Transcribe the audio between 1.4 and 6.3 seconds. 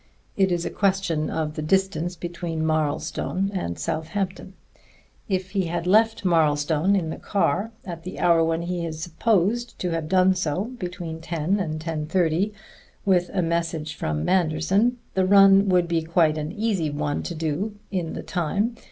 the distance between Marlstone and Southampton. If he had left